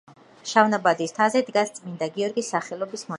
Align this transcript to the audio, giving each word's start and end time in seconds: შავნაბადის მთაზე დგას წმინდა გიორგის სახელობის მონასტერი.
შავნაბადის 0.51 1.13
მთაზე 1.15 1.43
დგას 1.49 1.75
წმინდა 1.77 2.11
გიორგის 2.17 2.53
სახელობის 2.55 2.91
მონასტერი. 2.91 3.09